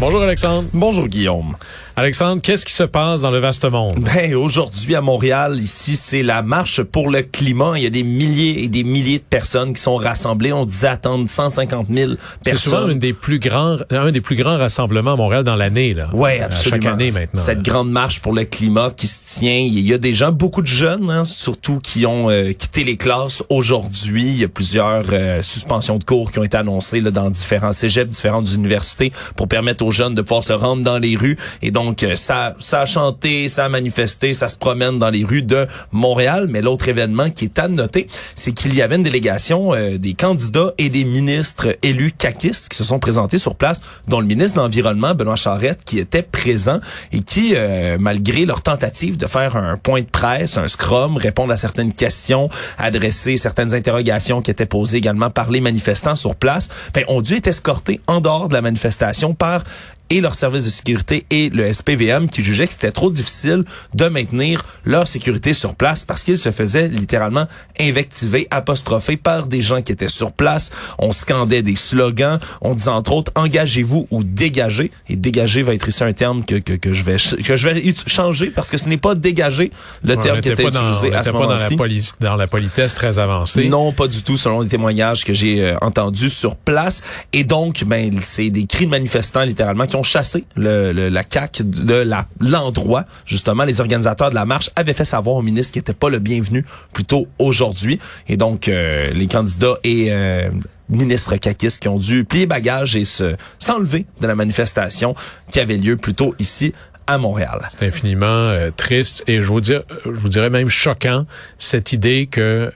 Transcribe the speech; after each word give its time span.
Bonjour 0.00 0.22
Alexandre. 0.22 0.68
Bonjour 0.72 1.08
Guillaume. 1.08 1.56
Alexandre, 1.96 2.40
qu'est-ce 2.40 2.64
qui 2.64 2.72
se 2.72 2.84
passe 2.84 3.22
dans 3.22 3.32
le 3.32 3.40
vaste 3.40 3.68
monde? 3.68 3.94
Ben, 4.14 4.32
aujourd'hui 4.36 4.94
à 4.94 5.00
Montréal, 5.00 5.58
ici, 5.58 5.96
c'est 5.96 6.22
la 6.22 6.42
marche 6.42 6.80
pour 6.80 7.10
le 7.10 7.22
climat. 7.22 7.72
Il 7.74 7.82
y 7.82 7.86
a 7.86 7.90
des 7.90 8.04
milliers 8.04 8.62
et 8.62 8.68
des 8.68 8.84
milliers 8.84 9.18
de 9.18 9.24
personnes 9.24 9.72
qui 9.72 9.82
sont 9.82 9.96
rassemblées. 9.96 10.52
On 10.52 10.64
disait 10.64 10.86
attendre 10.86 11.28
150 11.28 11.88
000 11.92 12.10
personnes. 12.10 12.18
C'est 12.44 12.56
souvent 12.56 12.88
une 12.88 13.00
des 13.00 13.12
plus 13.12 13.40
grands, 13.40 13.78
un 13.90 14.12
des 14.12 14.20
plus 14.20 14.36
grands 14.36 14.56
rassemblements 14.56 15.14
à 15.14 15.16
Montréal 15.16 15.42
dans 15.42 15.56
l'année, 15.56 15.92
là. 15.92 16.08
Ouais, 16.14 16.40
absolument. 16.40 16.82
chaque 16.82 16.92
année 16.94 17.10
maintenant. 17.10 17.40
Cette 17.40 17.64
grande 17.64 17.90
marche 17.90 18.20
pour 18.20 18.32
le 18.32 18.44
climat 18.44 18.90
qui 18.96 19.08
se 19.08 19.40
tient. 19.40 19.58
Il 19.58 19.80
y 19.80 19.92
a 19.92 19.98
des 19.98 20.14
gens, 20.14 20.30
beaucoup 20.30 20.62
de 20.62 20.68
jeunes, 20.68 21.10
hein, 21.10 21.24
surtout, 21.24 21.80
qui 21.80 22.06
ont 22.06 22.30
euh, 22.30 22.52
quitté 22.52 22.84
les 22.84 22.96
classes 22.96 23.42
aujourd'hui. 23.48 24.28
Il 24.28 24.38
y 24.38 24.44
a 24.44 24.48
plusieurs 24.48 25.06
euh, 25.10 25.42
suspensions 25.42 25.98
de 25.98 26.04
cours 26.04 26.30
qui 26.30 26.38
ont 26.38 26.44
été 26.44 26.56
annoncées 26.56 27.00
là, 27.00 27.10
dans 27.10 27.28
différents 27.28 27.72
cégeps, 27.72 28.08
différentes 28.08 28.54
universités 28.54 29.10
pour 29.34 29.48
permettre 29.48 29.84
aux 29.84 29.87
jeunes 29.90 30.14
de 30.14 30.22
pouvoir 30.22 30.44
se 30.44 30.52
rendre 30.52 30.82
dans 30.82 30.98
les 30.98 31.16
rues 31.16 31.36
et 31.62 31.70
donc, 31.70 32.02
euh, 32.02 32.16
ça, 32.16 32.54
ça 32.58 32.80
a 32.80 32.86
chanté, 32.86 33.48
ça 33.48 33.66
a 33.66 33.68
manifesté, 33.68 34.32
ça 34.32 34.48
se 34.48 34.56
promène 34.56 34.98
dans 34.98 35.10
les 35.10 35.24
rues 35.24 35.42
de 35.42 35.66
Montréal. 35.92 36.46
Mais 36.48 36.62
l'autre 36.62 36.88
événement 36.88 37.30
qui 37.30 37.46
est 37.46 37.58
à 37.58 37.68
noter, 37.68 38.08
c'est 38.34 38.52
qu'il 38.52 38.74
y 38.74 38.82
avait 38.82 38.96
une 38.96 39.02
délégation 39.02 39.74
euh, 39.74 39.98
des 39.98 40.14
candidats 40.14 40.72
et 40.78 40.88
des 40.88 41.04
ministres 41.04 41.76
élus 41.82 42.12
caquistes 42.12 42.68
qui 42.68 42.76
se 42.76 42.84
sont 42.84 42.98
présentés 42.98 43.38
sur 43.38 43.54
place, 43.54 43.80
dont 44.06 44.20
le 44.20 44.26
ministre 44.26 44.56
de 44.56 44.62
l'Environnement, 44.62 45.14
Benoît 45.14 45.36
Charette, 45.36 45.80
qui 45.84 45.98
était 45.98 46.22
présent 46.22 46.80
et 47.12 47.20
qui, 47.20 47.52
euh, 47.54 47.96
malgré 48.00 48.44
leur 48.44 48.62
tentative 48.62 49.16
de 49.16 49.26
faire 49.26 49.56
un 49.56 49.76
point 49.76 50.00
de 50.00 50.06
presse, 50.06 50.58
un 50.58 50.68
scrum, 50.68 51.16
répondre 51.16 51.52
à 51.52 51.56
certaines 51.56 51.92
questions, 51.92 52.48
adresser 52.78 53.36
certaines 53.36 53.74
interrogations 53.74 54.42
qui 54.42 54.50
étaient 54.50 54.66
posées 54.66 54.98
également 54.98 55.30
par 55.30 55.50
les 55.50 55.60
manifestants 55.60 56.14
sur 56.14 56.34
place, 56.34 56.68
ben, 56.94 57.04
ont 57.08 57.20
dû 57.20 57.34
être 57.34 57.46
escortés 57.46 58.00
en 58.06 58.20
dehors 58.20 58.48
de 58.48 58.54
la 58.54 58.62
manifestation 58.62 59.34
par 59.34 59.62
et 60.10 60.20
leur 60.20 60.34
service 60.34 60.64
de 60.64 60.70
sécurité 60.70 61.26
et 61.30 61.50
le 61.50 61.72
SPVM 61.72 62.28
qui 62.28 62.42
jugeaient 62.42 62.66
que 62.66 62.72
c'était 62.72 62.92
trop 62.92 63.10
difficile 63.10 63.64
de 63.94 64.08
maintenir 64.08 64.64
leur 64.84 65.06
sécurité 65.06 65.52
sur 65.52 65.74
place 65.74 66.04
parce 66.04 66.22
qu'ils 66.22 66.38
se 66.38 66.50
faisaient 66.50 66.88
littéralement 66.88 67.46
invectiver, 67.80 68.48
apostropher 68.50 69.16
par 69.16 69.46
des 69.46 69.62
gens 69.62 69.82
qui 69.82 69.92
étaient 69.92 70.08
sur 70.08 70.32
place. 70.32 70.70
On 70.98 71.12
scandait 71.12 71.62
des 71.62 71.76
slogans. 71.76 72.38
On 72.60 72.74
disait 72.74 72.90
entre 72.90 73.12
autres 73.12 73.32
engagez-vous 73.34 74.08
ou 74.10 74.24
dégagez. 74.24 74.90
Et 75.08 75.16
dégager 75.16 75.62
va 75.62 75.74
être 75.74 75.88
ici 75.88 76.02
un 76.02 76.12
terme 76.12 76.44
que, 76.44 76.56
que, 76.56 76.74
que 76.74 76.94
je 76.94 77.04
vais 77.04 77.16
que 77.16 77.56
je 77.56 77.68
vais 77.68 77.94
changer 78.06 78.50
parce 78.50 78.70
que 78.70 78.76
ce 78.76 78.88
n'est 78.88 78.96
pas 78.96 79.14
dégager 79.14 79.70
le 80.02 80.16
terme 80.16 80.40
qui 80.40 80.48
était 80.48 80.66
utilisé 80.66 81.14
à 81.14 81.24
ce 81.24 81.30
moment-ci. 81.30 81.76
Dans, 81.76 81.84
la 81.84 82.30
dans 82.30 82.36
la 82.36 82.46
politesse 82.46 82.94
très 82.94 83.18
avancée. 83.18 83.68
Non, 83.68 83.92
pas 83.92 84.08
du 84.08 84.22
tout 84.22 84.36
selon 84.36 84.60
les 84.60 84.68
témoignages 84.68 85.24
que 85.24 85.34
j'ai 85.34 85.62
euh, 85.62 85.76
entendus 85.80 86.30
sur 86.30 86.56
place. 86.56 87.02
Et 87.32 87.44
donc, 87.44 87.84
ben 87.84 88.18
c'est 88.24 88.50
des 88.50 88.66
cris 88.66 88.86
de 88.86 88.90
manifestants 88.90 89.44
littéralement 89.44 89.86
qui 89.86 89.96
ont 89.96 89.97
chassé 90.02 90.44
le, 90.56 90.92
la 90.92 91.24
CAC 91.24 91.62
de 91.62 92.04
l'endroit. 92.40 93.04
Justement, 93.26 93.64
les 93.64 93.80
organisateurs 93.80 94.30
de 94.30 94.34
la 94.34 94.44
marche 94.44 94.70
avaient 94.76 94.92
fait 94.92 95.04
savoir 95.04 95.36
au 95.36 95.42
ministre 95.42 95.72
qu'il 95.72 95.80
n'était 95.80 95.94
pas 95.94 96.08
le 96.08 96.18
bienvenu 96.18 96.64
plutôt 96.92 97.26
aujourd'hui. 97.38 97.98
Et 98.28 98.36
donc, 98.36 98.68
euh, 98.68 99.10
les 99.12 99.26
candidats 99.26 99.78
et 99.84 100.08
euh, 100.10 100.50
ministres 100.88 101.36
caquistes 101.36 101.80
qui 101.80 101.88
ont 101.88 101.98
dû 101.98 102.24
plier 102.24 102.46
bagages 102.46 102.96
et 102.96 103.04
se 103.04 103.36
s'enlever 103.58 104.06
de 104.20 104.26
la 104.26 104.34
manifestation 104.34 105.14
qui 105.50 105.60
avait 105.60 105.76
lieu 105.76 105.96
plutôt 105.96 106.34
ici 106.38 106.72
à 107.06 107.16
Montréal. 107.16 107.66
C'est 107.70 107.86
infiniment 107.86 108.26
euh, 108.26 108.70
triste 108.76 109.24
et 109.26 109.40
je 109.40 109.46
vous 109.46 109.60
dire, 109.60 109.82
je 110.04 110.10
vous 110.10 110.28
dirais 110.28 110.50
même 110.50 110.68
choquant 110.68 111.24
cette 111.58 111.92
idée 111.92 112.26
que 112.26 112.72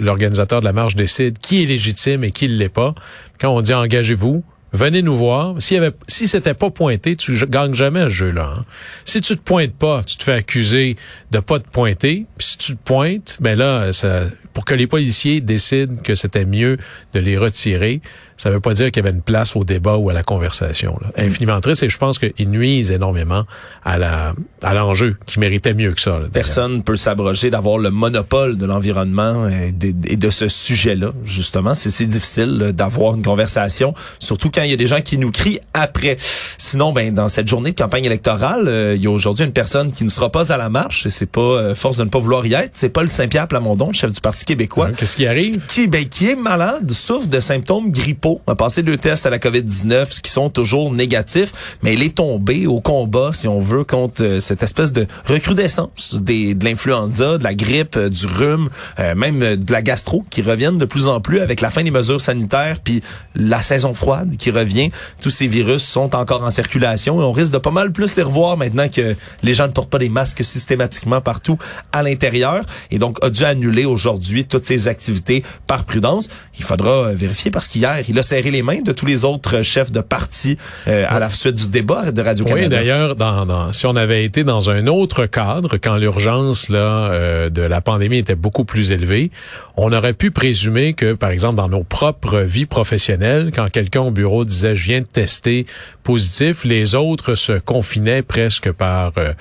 l'organisateur 0.00 0.60
de 0.60 0.64
la 0.64 0.72
marche 0.72 0.96
décide 0.96 1.38
qui 1.38 1.62
est 1.62 1.66
légitime 1.66 2.24
et 2.24 2.32
qui 2.32 2.48
ne 2.48 2.54
l'est 2.54 2.68
pas. 2.68 2.94
Quand 3.40 3.50
on 3.54 3.60
dit 3.60 3.74
engagez-vous, 3.74 4.44
venez 4.72 5.02
nous 5.02 5.16
voir. 5.16 5.54
S'il 5.60 5.78
avait, 5.78 5.92
si 6.08 6.26
c'était 6.26 6.54
pas 6.54 6.70
pointé, 6.70 7.16
tu 7.16 7.34
gagnes 7.46 7.74
jamais 7.74 8.04
ce 8.04 8.08
jeu-là. 8.08 8.54
Hein. 8.58 8.64
Si 9.04 9.20
tu 9.20 9.36
te 9.36 9.42
pointes 9.42 9.74
pas, 9.74 10.02
tu 10.04 10.16
te 10.16 10.22
fais 10.22 10.32
accuser 10.32 10.96
de 11.30 11.38
pas 11.40 11.58
te 11.58 11.68
pointer. 11.68 12.26
Puis 12.36 12.46
si 12.48 12.58
tu 12.58 12.76
te 12.76 12.82
pointes, 12.82 13.36
ben 13.40 13.58
là, 13.58 13.92
ça, 13.92 14.26
pour 14.54 14.64
que 14.64 14.74
les 14.74 14.86
policiers 14.86 15.40
décident 15.40 15.96
que 16.02 16.14
c'était 16.14 16.44
mieux 16.44 16.78
de 17.14 17.20
les 17.20 17.36
retirer, 17.36 18.00
ça 18.36 18.50
veut 18.50 18.60
pas 18.60 18.74
dire 18.74 18.90
qu'il 18.90 19.04
y 19.04 19.06
avait 19.06 19.14
une 19.14 19.22
place 19.22 19.54
au 19.54 19.62
débat 19.62 19.96
ou 19.96 20.10
à 20.10 20.12
la 20.12 20.24
conversation. 20.24 20.98
Là. 21.00 21.08
Mm. 21.16 21.26
Infiniment 21.26 21.60
triste 21.60 21.84
et 21.84 21.88
je 21.88 21.98
pense 21.98 22.18
qu'ils 22.18 22.50
nuisent 22.50 22.90
énormément 22.90 23.44
à 23.84 23.98
la 23.98 24.34
à 24.62 24.74
l'enjeu 24.74 25.16
qui 25.26 25.38
méritait 25.38 25.74
mieux 25.74 25.92
que 25.92 26.00
ça. 26.00 26.18
Là, 26.18 26.26
Personne 26.32 26.82
peut 26.82 26.96
s'abroger 26.96 27.50
d'avoir 27.50 27.78
le 27.78 27.90
monopole 27.90 28.58
de 28.58 28.66
l'environnement 28.66 29.48
et 29.48 29.70
de, 29.70 29.94
et 30.08 30.16
de 30.16 30.30
ce 30.30 30.48
sujet-là. 30.48 31.12
Justement, 31.24 31.74
c'est 31.74 32.06
difficile 32.06 32.72
d'avoir 32.74 33.14
une 33.14 33.22
conversation, 33.22 33.94
surtout 34.18 34.50
quand 34.50 34.62
il 34.62 34.70
y 34.70 34.74
a 34.74 34.76
des 34.76 34.86
gens 34.86 35.02
qui 35.02 35.18
nous 35.18 35.30
crient 35.30 35.60
après. 35.72 36.16
Sinon, 36.18 36.92
ben 36.92 37.14
dans 37.14 37.28
cette 37.28 37.48
journée 37.48 37.70
de 37.70 37.76
campagne 37.76 38.04
électorale, 38.04 38.66
euh, 38.66 38.94
il 38.96 39.02
y 39.02 39.06
a 39.06 39.10
aujourd'hui 39.10 39.44
une 39.44 39.52
personne 39.52 39.92
qui 39.92 40.04
ne 40.04 40.10
sera 40.10 40.30
pas 40.30 40.52
à 40.52 40.56
la 40.56 40.68
marche. 40.68 41.06
Et 41.06 41.10
c'est 41.10 41.30
pas 41.30 41.40
euh, 41.40 41.74
force 41.74 41.96
de 41.96 42.04
ne 42.04 42.08
pas 42.08 42.18
vouloir 42.18 42.44
y 42.46 42.54
être. 42.54 42.72
C'est 42.74 42.88
Paul 42.88 43.08
Saint-Pierre 43.08 43.48
Plamondon, 43.48 43.88
le 43.88 43.92
chef 43.92 44.12
du 44.12 44.20
Parti 44.20 44.41
québécois. 44.44 44.90
Qu'est-ce 44.92 45.16
qui 45.16 45.26
arrive? 45.26 45.58
Qui 45.66 45.86
ben 45.86 46.04
qui 46.04 46.30
est 46.30 46.36
malade, 46.36 46.90
souffre 46.90 47.28
de 47.28 47.40
symptômes 47.40 47.90
grippaux 47.90 48.40
a 48.46 48.54
passé 48.54 48.82
deux 48.82 48.96
tests 48.96 49.26
à 49.26 49.30
la 49.30 49.38
COVID-19 49.38 50.20
qui 50.20 50.30
sont 50.30 50.50
toujours 50.50 50.92
négatifs, 50.92 51.76
mais 51.82 51.94
il 51.94 52.02
est 52.02 52.14
tombé 52.14 52.66
au 52.66 52.80
combat, 52.80 53.30
si 53.32 53.48
on 53.48 53.60
veut, 53.60 53.84
contre 53.84 54.22
euh, 54.22 54.40
cette 54.40 54.62
espèce 54.62 54.92
de 54.92 55.06
recrudescence 55.26 56.16
des, 56.20 56.54
de 56.54 56.64
l'influenza, 56.64 57.38
de 57.38 57.44
la 57.44 57.54
grippe, 57.54 57.96
euh, 57.96 58.08
du 58.08 58.26
rhume, 58.26 58.68
euh, 58.98 59.14
même 59.14 59.56
de 59.56 59.72
la 59.72 59.82
gastro 59.82 60.24
qui 60.30 60.42
reviennent 60.42 60.78
de 60.78 60.84
plus 60.84 61.08
en 61.08 61.20
plus 61.20 61.40
avec 61.40 61.60
la 61.60 61.70
fin 61.70 61.82
des 61.82 61.90
mesures 61.90 62.20
sanitaires, 62.20 62.78
puis 62.82 63.02
la 63.34 63.62
saison 63.62 63.94
froide 63.94 64.36
qui 64.36 64.50
revient. 64.50 64.90
Tous 65.20 65.30
ces 65.30 65.46
virus 65.46 65.82
sont 65.82 66.14
encore 66.14 66.42
en 66.42 66.50
circulation 66.50 67.20
et 67.20 67.24
on 67.24 67.32
risque 67.32 67.52
de 67.52 67.58
pas 67.58 67.70
mal 67.70 67.92
plus 67.92 68.16
les 68.16 68.22
revoir 68.22 68.56
maintenant 68.56 68.88
que 68.88 69.14
les 69.42 69.54
gens 69.54 69.66
ne 69.66 69.72
portent 69.72 69.90
pas 69.90 69.98
des 69.98 70.08
masques 70.08 70.44
systématiquement 70.44 71.20
partout 71.20 71.58
à 71.92 72.02
l'intérieur 72.02 72.64
et 72.90 72.98
donc 72.98 73.18
a 73.22 73.30
dû 73.30 73.44
annuler 73.44 73.84
aujourd'hui 73.84 74.31
toutes 74.48 74.66
ces 74.66 74.88
activités 74.88 75.42
par 75.66 75.84
prudence. 75.84 76.28
Il 76.58 76.64
faudra 76.64 77.12
vérifier 77.12 77.50
parce 77.50 77.68
qu'hier, 77.68 78.02
il 78.08 78.18
a 78.18 78.22
serré 78.22 78.50
les 78.50 78.62
mains 78.62 78.80
de 78.80 78.92
tous 78.92 79.06
les 79.06 79.24
autres 79.24 79.62
chefs 79.62 79.92
de 79.92 80.00
parti 80.00 80.56
euh, 80.88 81.04
à 81.08 81.18
la 81.18 81.30
suite 81.30 81.56
du 81.56 81.68
débat 81.68 82.10
de 82.10 82.22
Radio-Canada. 82.22 82.64
Oui, 82.64 82.68
d'ailleurs, 82.68 83.16
dans, 83.16 83.46
dans, 83.46 83.72
si 83.72 83.86
on 83.86 83.96
avait 83.96 84.24
été 84.24 84.44
dans 84.44 84.70
un 84.70 84.86
autre 84.86 85.26
cadre, 85.26 85.76
quand 85.76 85.96
l'urgence 85.96 86.68
là 86.68 87.10
euh, 87.12 87.50
de 87.50 87.62
la 87.62 87.80
pandémie 87.80 88.18
était 88.18 88.34
beaucoup 88.34 88.64
plus 88.64 88.90
élevée, 88.90 89.30
on 89.76 89.92
aurait 89.92 90.12
pu 90.12 90.30
présumer 90.30 90.94
que, 90.94 91.14
par 91.14 91.30
exemple, 91.30 91.56
dans 91.56 91.68
nos 91.68 91.84
propres 91.84 92.40
vies 92.40 92.66
professionnelles, 92.66 93.50
quand 93.54 93.70
quelqu'un 93.70 94.00
au 94.00 94.10
bureau 94.10 94.44
disait 94.44 94.74
«je 94.76 94.84
viens 94.84 95.00
de 95.00 95.06
tester 95.06 95.66
positif», 96.02 96.64
les 96.64 96.94
autres 96.94 97.34
se 97.34 97.52
confinaient 97.52 98.22
presque 98.22 98.70
par 98.72 99.12
euh, 99.18 99.32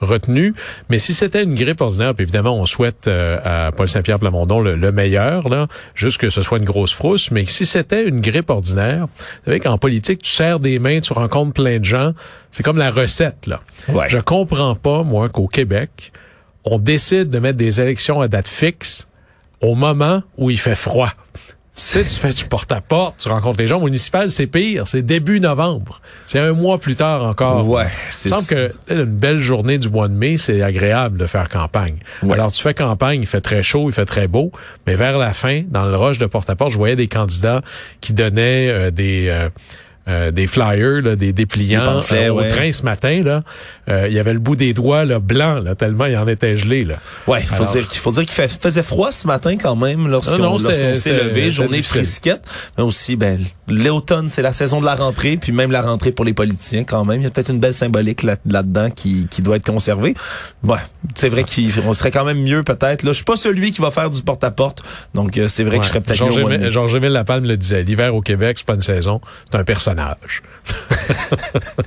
retenue. 0.00 0.54
Mais 0.88 0.98
si 0.98 1.14
c'était 1.14 1.42
une 1.42 1.54
grippe 1.54 1.80
ordinaire, 1.80 2.14
puis 2.14 2.22
évidemment, 2.24 2.58
on 2.58 2.66
souhaite 2.66 3.08
à 3.08 3.70
Paul 3.76 3.88
Saint-Pierre 3.88 4.18
Plamondon 4.18 4.60
le, 4.60 4.76
le 4.76 4.92
meilleur, 4.92 5.48
là, 5.48 5.66
juste 5.94 6.18
que 6.18 6.30
ce 6.30 6.42
soit 6.42 6.58
une 6.58 6.64
grosse 6.64 6.92
frousse, 6.92 7.30
mais 7.30 7.44
si 7.46 7.66
c'était 7.66 8.06
une 8.06 8.20
grippe 8.20 8.50
ordinaire. 8.50 9.06
Vous 9.06 9.44
savez 9.46 9.60
qu'en 9.60 9.78
politique, 9.78 10.22
tu 10.22 10.30
serres 10.30 10.60
des 10.60 10.78
mains, 10.78 11.00
tu 11.00 11.12
rencontres 11.12 11.52
plein 11.52 11.78
de 11.78 11.84
gens. 11.84 12.12
C'est 12.50 12.62
comme 12.62 12.78
la 12.78 12.90
recette, 12.90 13.46
là. 13.46 13.60
Ouais. 13.88 14.08
Je 14.08 14.18
comprends 14.18 14.74
pas, 14.74 15.02
moi, 15.02 15.28
qu'au 15.28 15.46
Québec, 15.46 16.12
on 16.64 16.78
décide 16.78 17.30
de 17.30 17.38
mettre 17.38 17.58
des 17.58 17.80
élections 17.80 18.20
à 18.20 18.28
date 18.28 18.48
fixe 18.48 19.06
au 19.60 19.74
moment 19.74 20.22
où 20.36 20.50
il 20.50 20.58
fait 20.58 20.74
froid. 20.74 21.10
Tu 21.72 21.82
sais, 21.82 22.02
tu 22.02 22.10
fais 22.16 22.32
du 22.32 22.44
porte-à-porte, 22.46 23.14
tu 23.18 23.28
rencontres 23.28 23.60
les 23.60 23.68
gens. 23.68 23.80
Municipal, 23.80 24.32
c'est 24.32 24.48
pire. 24.48 24.88
C'est 24.88 25.02
début 25.02 25.38
novembre. 25.38 26.00
C'est 26.26 26.40
un 26.40 26.52
mois 26.52 26.78
plus 26.78 26.96
tard 26.96 27.22
encore. 27.22 27.66
Ouais, 27.68 27.86
Il 28.24 28.30
semble 28.30 28.46
que 28.46 28.72
une 28.92 29.04
belle 29.04 29.38
journée 29.38 29.78
du 29.78 29.88
mois 29.88 30.08
de 30.08 30.12
mai, 30.14 30.36
c'est 30.36 30.62
agréable 30.62 31.16
de 31.16 31.26
faire 31.26 31.48
campagne. 31.48 31.98
Ouais. 32.24 32.34
Alors, 32.34 32.50
tu 32.50 32.60
fais 32.60 32.74
campagne, 32.74 33.20
il 33.20 33.26
fait 33.26 33.40
très 33.40 33.62
chaud, 33.62 33.88
il 33.88 33.92
fait 33.92 34.04
très 34.04 34.26
beau, 34.26 34.50
mais 34.86 34.96
vers 34.96 35.16
la 35.16 35.32
fin, 35.32 35.62
dans 35.68 35.86
le 35.86 35.96
rush 35.96 36.18
de 36.18 36.26
porte-à-porte, 36.26 36.72
je 36.72 36.76
voyais 36.76 36.96
des 36.96 37.08
candidats 37.08 37.62
qui 38.00 38.14
donnaient 38.14 38.68
euh, 38.68 38.90
des... 38.90 39.28
euh, 39.28 39.48
euh, 40.08 40.30
des 40.30 40.46
flyers, 40.46 41.02
là, 41.02 41.14
des 41.16 41.32
dépliants 41.32 42.00
Des 42.00 42.16
euh, 42.16 42.32
au 42.32 42.38
ouais. 42.40 42.48
train 42.48 42.72
ce 42.72 42.82
matin. 42.82 43.22
Là, 43.22 43.42
Euh, 43.88 44.06
il 44.08 44.14
y 44.14 44.18
avait 44.20 44.32
le 44.32 44.38
bout 44.38 44.54
des 44.56 44.72
doigts 44.72 45.04
là, 45.04 45.18
blanc, 45.18 45.58
là, 45.60 45.74
tellement 45.74 46.06
il 46.06 46.16
en 46.16 46.28
était 46.28 46.56
gelé. 46.56 46.84
Là. 46.84 46.94
Ouais, 47.26 47.40
faut 47.40 47.54
Alors- 47.54 47.72
dire 47.72 47.88
qu'il 47.88 47.98
faut 47.98 48.12
dire 48.12 48.24
qu'il 48.24 48.44
faisait 48.48 48.82
froid 48.84 49.10
ce 49.10 49.26
matin 49.26 49.56
quand 49.60 49.74
même 49.74 50.06
lorsqu'on 50.08 50.38
lorsqu'on 50.38 50.94
s'est 50.94 51.12
levé, 51.12 51.50
journée 51.50 51.82
frisquette, 51.82 52.42
mais 52.78 52.84
aussi 52.84 53.16
ben 53.16 53.40
l'automne, 53.70 54.28
c'est 54.28 54.42
la 54.42 54.52
saison 54.52 54.80
de 54.80 54.86
la 54.86 54.94
rentrée, 54.94 55.36
puis 55.36 55.52
même 55.52 55.70
la 55.70 55.82
rentrée 55.82 56.12
pour 56.12 56.24
les 56.24 56.34
politiciens 56.34 56.84
quand 56.84 57.04
même, 57.04 57.20
il 57.20 57.24
y 57.24 57.26
a 57.26 57.30
peut-être 57.30 57.50
une 57.50 57.60
belle 57.60 57.74
symbolique 57.74 58.22
là- 58.22 58.36
là-dedans 58.46 58.90
qui 58.90 59.26
qui 59.30 59.42
doit 59.42 59.56
être 59.56 59.66
conservée. 59.66 60.14
Ouais, 60.62 60.78
c'est 61.14 61.28
vrai 61.28 61.44
qu'on 61.44 61.92
serait 61.92 62.10
quand 62.10 62.24
même 62.24 62.42
mieux 62.42 62.62
peut-être 62.62 63.02
là, 63.02 63.10
je 63.10 63.16
suis 63.16 63.24
pas 63.24 63.36
celui 63.36 63.70
qui 63.70 63.80
va 63.80 63.90
faire 63.90 64.10
du 64.10 64.22
porte-à-porte. 64.22 64.82
Donc 65.14 65.38
euh, 65.38 65.48
c'est 65.48 65.64
vrai 65.64 65.78
que 65.78 65.84
je 65.84 65.88
serais 65.88 66.00
peut-être 66.00 66.18
Georges 66.18 66.36
mieux 66.36 66.38
au 66.38 66.42
mois 66.42 66.50
de 66.50 66.54
Émile 66.56 66.66
mai. 66.66 66.72
Georges 66.72 66.94
Émile 66.94 67.12
Lapalme 67.12 67.46
le 67.46 67.56
disait, 67.56 67.82
l'hiver 67.82 68.14
au 68.14 68.20
Québec, 68.20 68.56
c'est 68.58 68.66
pas 68.66 68.74
une 68.74 68.80
saison, 68.80 69.20
c'est 69.50 69.58
un 69.58 69.64
personnage. 69.64 70.42